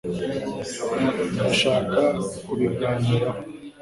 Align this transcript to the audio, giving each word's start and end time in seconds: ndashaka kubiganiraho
ndashaka 1.33 2.01
kubiganiraho 2.45 3.41